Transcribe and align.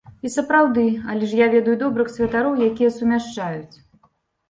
І 0.27 0.29
сапраўды, 0.35 0.85
але 1.13 1.29
ж 1.35 1.39
я 1.41 1.47
ведаю 1.57 1.77
добрых 1.85 2.11
святароў, 2.17 2.61
якія 2.71 2.97
сумяшчаюць. 2.99 3.75